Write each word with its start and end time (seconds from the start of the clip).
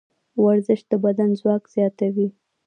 ورزش 0.43 0.81
د 0.89 0.91
بدن 1.03 1.29
ځواک 1.39 1.63
زیاتوي. 1.73 2.27